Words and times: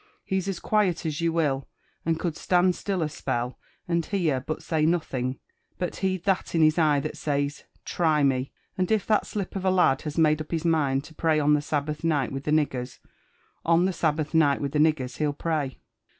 He's 0.25 0.47
as 0.47 0.59
quiet 0.59 1.05
as 1.05 1.21
you 1.21 1.31
will, 1.31 1.67
and 2.07 2.19
could 2.19 2.35
stand 2.35 2.75
still 2.75 3.03
a 3.03 3.07
spell, 3.07 3.59
and 3.87 4.03
hear, 4.03 4.39
but 4.41 4.63
say 4.63 4.83
nothing; 4.83 5.37
but 5.77 5.97
he'd 5.97 6.23
that 6.23 6.55
in 6.55 6.63
his 6.63 6.79
eye 6.79 6.99
that 7.01 7.15
says' 7.15 7.65
try 7.85 8.23
me^* 8.23 8.49
and 8.79 8.89
if 8.91 9.05
that 9.05 9.27
slip 9.27 9.55
of 9.55 9.63
a 9.63 9.69
lad 9.69 10.01
has 10.01 10.17
made 10.17 10.41
up 10.41 10.49
his 10.49 10.65
mind 10.65 11.03
to 11.03 11.13
pray 11.13 11.39
on 11.39 11.53
the 11.53 11.61
Sabbath 11.61 12.03
night 12.03 12.31
with 12.31 12.45
the 12.45 12.49
niggers, 12.51 12.97
on 13.63 13.85
the 13.85 13.93
Sabbath 13.93 14.33
night 14.33 14.59
with 14.59 14.71
the 14.71 14.79
niggers 14.79 15.17
he'll 15.19 15.33
pray." 15.33 15.77